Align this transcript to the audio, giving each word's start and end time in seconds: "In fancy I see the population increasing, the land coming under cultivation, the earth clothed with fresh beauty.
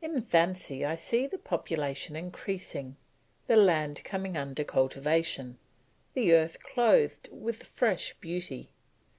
"In 0.00 0.22
fancy 0.22 0.86
I 0.86 0.94
see 0.94 1.26
the 1.26 1.36
population 1.36 2.16
increasing, 2.16 2.96
the 3.46 3.56
land 3.56 4.02
coming 4.04 4.34
under 4.34 4.64
cultivation, 4.64 5.58
the 6.14 6.32
earth 6.32 6.62
clothed 6.62 7.28
with 7.30 7.62
fresh 7.62 8.14
beauty. 8.14 8.70